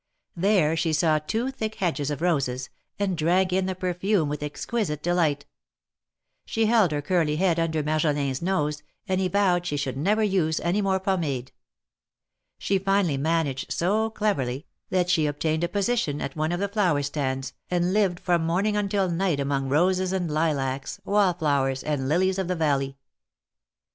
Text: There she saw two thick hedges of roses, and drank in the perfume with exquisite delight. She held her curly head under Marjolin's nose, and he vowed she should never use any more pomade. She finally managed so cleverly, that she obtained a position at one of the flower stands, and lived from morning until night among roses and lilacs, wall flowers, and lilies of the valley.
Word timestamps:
There 0.35 0.75
she 0.75 0.93
saw 0.93 1.19
two 1.19 1.51
thick 1.51 1.75
hedges 1.75 2.09
of 2.09 2.21
roses, 2.23 2.71
and 2.97 3.15
drank 3.15 3.53
in 3.53 3.67
the 3.67 3.75
perfume 3.75 4.29
with 4.29 4.41
exquisite 4.41 5.03
delight. 5.03 5.45
She 6.43 6.65
held 6.65 6.89
her 6.91 7.03
curly 7.03 7.35
head 7.35 7.59
under 7.59 7.83
Marjolin's 7.83 8.41
nose, 8.41 8.81
and 9.07 9.21
he 9.21 9.27
vowed 9.27 9.67
she 9.67 9.77
should 9.77 9.97
never 9.97 10.23
use 10.23 10.59
any 10.61 10.81
more 10.81 10.99
pomade. 10.99 11.51
She 12.57 12.79
finally 12.79 13.17
managed 13.17 13.71
so 13.71 14.09
cleverly, 14.09 14.65
that 14.89 15.07
she 15.07 15.27
obtained 15.27 15.63
a 15.63 15.69
position 15.69 16.19
at 16.19 16.35
one 16.35 16.51
of 16.51 16.59
the 16.59 16.67
flower 16.67 17.03
stands, 17.03 17.53
and 17.69 17.93
lived 17.93 18.19
from 18.19 18.43
morning 18.43 18.75
until 18.75 19.07
night 19.07 19.39
among 19.39 19.69
roses 19.69 20.11
and 20.11 20.31
lilacs, 20.33 20.99
wall 21.05 21.35
flowers, 21.35 21.83
and 21.83 22.09
lilies 22.09 22.39
of 22.39 22.47
the 22.47 22.55
valley. 22.55 22.97